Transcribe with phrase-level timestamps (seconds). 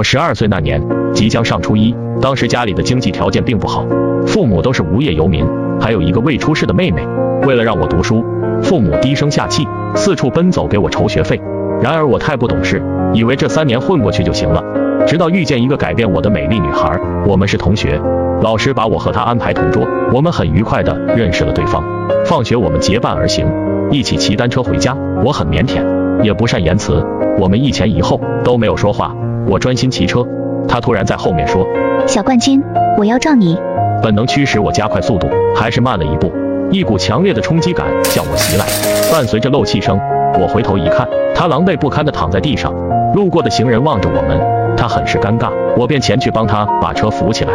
[0.00, 3.84] 我十二岁那年，即将上初一，当时家里的经济条件并不好，
[4.26, 5.46] 父母都是无业游民，
[5.78, 7.06] 还有一个未出世的妹妹。
[7.46, 8.24] 为了让我读书，
[8.62, 11.38] 父母低声下气，四处奔走给我筹学费。
[11.82, 12.82] 然而我太不懂事，
[13.12, 14.64] 以为这三年混过去就行了。
[15.06, 18.00] 直到遇见一个改变我的美丽女孩，我们是同学，
[18.40, 21.84] 老师把我和她安排同桌，我们很愉快地认识了对方。
[22.24, 23.46] 放学我们结伴而行，
[23.90, 24.96] 一起骑单车回家。
[25.22, 27.04] 我很腼腆，也不善言辞，
[27.38, 29.14] 我们一前一后都没有说话。
[29.46, 30.26] 我专心骑车，
[30.68, 31.66] 他突然在后面说
[32.06, 32.62] ：“小冠军，
[32.96, 33.58] 我要撞你！”
[34.02, 36.32] 本能驱使我加快速度，还是慢了一步。
[36.70, 38.64] 一股强烈的冲击感向我袭来，
[39.12, 39.98] 伴随着漏气声。
[40.40, 42.72] 我回头一看，他狼狈不堪地躺在地上。
[43.14, 44.40] 路过的行人望着我们，
[44.76, 45.50] 他很是尴尬。
[45.76, 47.52] 我便前去帮他把车扶起来。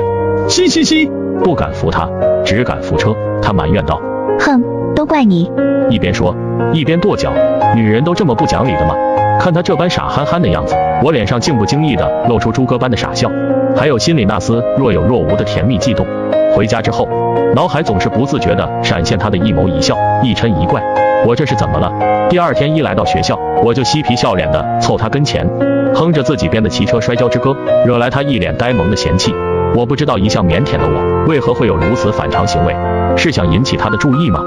[0.49, 1.09] 嘻嘻嘻，
[1.41, 2.09] 不敢扶他，
[2.43, 3.15] 只敢扶车。
[3.41, 4.02] 他埋怨道
[4.40, 4.62] ：“哼，
[4.95, 5.52] 都怪你！”
[5.90, 6.35] 一边说，
[6.73, 7.31] 一边跺脚。
[7.76, 8.95] 女人都这么不讲理的吗？
[9.38, 13.30] 看他这般傻憨憨的样子，我脸上竟不经意的露出猪哥般的傻笑，
[13.76, 16.08] 还有心里那丝若有若无的甜蜜悸动。
[16.55, 17.07] 回家之后，
[17.54, 20.82] 脑海总是不自觉的闪现他的一眸一笑，一嗔一怪。
[21.27, 21.91] 我这是怎么了？
[22.29, 25.46] 第二天一来到学校，我就嬉皮笑脸的凑他跟前，
[25.93, 29.34] 哼着自己编的骑车摔跤之歌，惹来他一脸呆萌的嫌弃。
[29.76, 32.73] 我不知道一向腼腆的我为何会有如此反常行为，
[33.18, 34.40] 是想引起他的注意吗？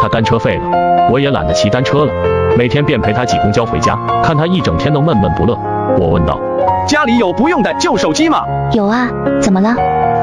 [0.00, 2.12] 他单车废了，我也懒得骑单车了。
[2.56, 5.58] 每天便陪他挤公交回家，看他一整天都闷闷不乐。
[5.98, 6.38] 我问道
[6.86, 9.08] ：“家里有不用的旧手机吗？”“有啊，
[9.40, 9.74] 怎么了？”“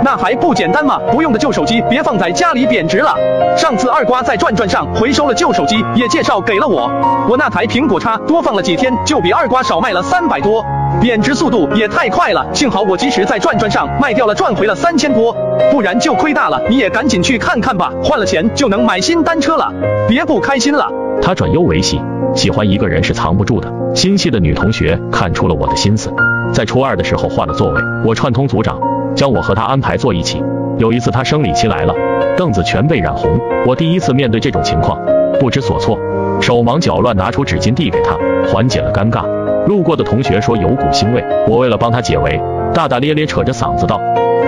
[0.04, 1.00] 那还不简单吗？
[1.12, 3.14] 不用的旧手机别放在家里贬值了。
[3.58, 6.90] 上次二瓜在转转上回收了旧手机，也介绍给了我。
[7.30, 10.66] 我那台苹果叉多放了几天，就比二瓜少卖了三百多，
[11.02, 12.46] 贬值速度也太快了。
[12.54, 15.36] 幸好我及时在转转上卖掉了，赚回了三千多，
[15.72, 16.62] 不然就亏大了。
[16.70, 19.72] 你也赶紧去看看吧，换了钱就能买新单车了，
[20.08, 20.90] 别不开心了。”
[21.22, 22.02] 他转忧为喜。
[22.36, 23.72] 喜欢一个人是藏不住的。
[23.94, 26.12] 心细的女同学看出了我的心思，
[26.52, 28.80] 在初二的时候换了座位，我串通组长，
[29.16, 30.44] 将我和他安排坐一起。
[30.78, 31.94] 有一次她生理期来了，
[32.36, 35.00] 凳子全被染红，我第一次面对这种情况，
[35.40, 35.98] 不知所措，
[36.42, 38.18] 手忙脚乱拿出纸巾递给她，
[38.48, 39.24] 缓解了尴尬。
[39.68, 42.42] 路过的同学说有股腥味，我为了帮她解围，
[42.74, 44.02] 大大咧咧扯着嗓子道：“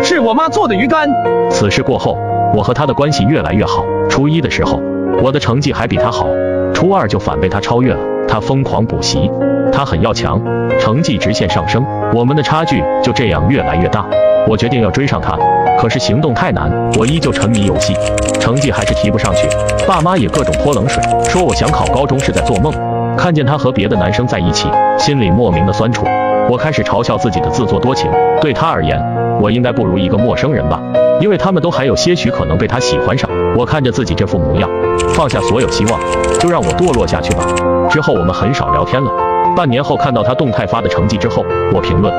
[0.04, 1.08] 是我妈做的鱼干。”
[1.52, 2.18] 此事过后，
[2.56, 3.86] 我和她的关系越来越好。
[4.10, 4.82] 初一的时候，
[5.22, 6.28] 我的成绩还比她好。
[6.74, 9.32] 初二就反被他超越了，他疯狂补习，
[9.72, 10.42] 他很要强，
[10.80, 14.06] 成绩直线上升，我们的差距就这样越来越大。
[14.48, 15.38] 我决定要追上他，
[15.80, 17.96] 可是行动太难，我依旧沉迷游戏，
[18.40, 19.48] 成绩还是提不上去。
[19.88, 22.72] 爸妈也各种泼冷水，说我想考高中是在做梦。
[23.18, 24.70] 看见他和别的男生在一起，
[25.00, 26.06] 心里莫名的酸楚。
[26.50, 28.12] 我开始嘲笑自己的自作多情。
[28.40, 29.02] 对他而言，
[29.42, 30.80] 我应该不如一个陌生人吧，
[31.20, 33.30] 因为他们都还有些许可能被他喜欢上。
[33.58, 34.70] 我看着自己这副模样，
[35.16, 36.00] 放下所有希望，
[36.40, 37.44] 就让我堕落下去吧。
[37.90, 39.10] 之后我们很少聊天了。
[39.56, 42.14] 半年后看到他动态发的成绩之后，我评论：“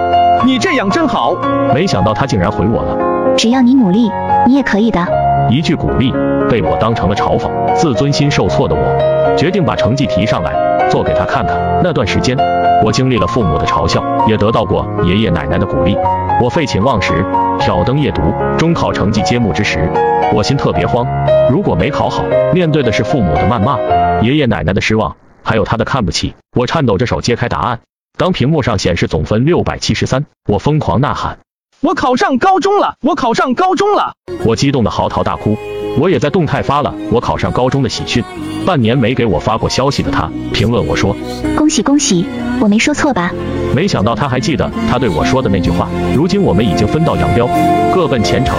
[0.45, 1.35] 你这样真好。”
[1.75, 2.97] 没想到他竟然回我了
[3.37, 4.11] ：“只要你努力，
[4.47, 5.07] 你也可以的。”
[5.49, 6.13] 一句鼓励
[6.51, 7.49] 被我当成了嘲讽。
[7.75, 11.57] 自尊心受挫的我，决定把成绩提上来，做给他看看。
[11.85, 12.37] 那段时间，
[12.85, 15.97] 我经历了父母的嘲笑，也得到过爷爷奶奶的鼓励。
[16.43, 17.25] 我废寝忘食。
[17.59, 18.23] 挑灯夜读，
[18.59, 19.91] 中考成绩揭幕之时，
[20.35, 21.07] 我心特别慌。
[21.51, 22.23] 如果没考好，
[22.53, 23.79] 面对的是父母的谩骂、
[24.21, 26.35] 爷爷奶奶的失望，还有他的看不起。
[26.55, 27.81] 我颤抖着手揭开答案，
[28.19, 31.39] 当屏幕上显示总分六百七十三，我疯狂呐喊
[31.83, 32.97] ：“我考上高中了！
[33.03, 34.15] 我考上高中了！”
[34.47, 35.59] 我激动的嚎啕大哭。
[35.99, 38.23] 我也在动态发了我考上高中的喜讯。
[38.65, 41.17] 半年没给我发过消息的他，评论我说
[41.57, 42.27] ：“恭喜恭喜，
[42.61, 43.33] 我没说错吧？”
[43.77, 45.89] 没想到他还记得他对我说的那句话。
[46.17, 47.49] 如今我们已经分道扬镳，
[47.95, 48.57] 各奔前程，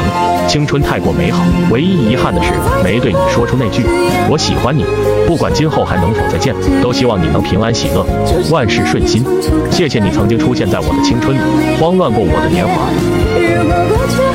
[0.48, 1.44] 青春太过美好。
[1.70, 2.54] 唯一遗憾的是，
[2.84, 3.84] 没对你说出那句
[4.32, 4.86] “我喜欢你”。
[5.28, 8.06] 不管今后还能否再见，都希望你能平安喜乐，
[8.50, 9.26] 万事顺心。
[9.70, 11.42] 谢谢你曾经出现在我的青春里，
[11.82, 14.27] 慌乱过我的年华。